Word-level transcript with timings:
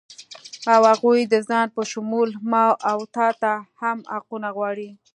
او 0.73 0.81
هغوی 0.91 1.19
د 1.27 1.35
ځان 1.49 1.67
په 1.75 1.81
شمول 1.91 2.29
ما 2.51 2.65
و 2.97 3.01
تاته 3.15 3.53
هم 3.81 3.97
حقونه 4.13 4.49
غواړي 4.57 4.89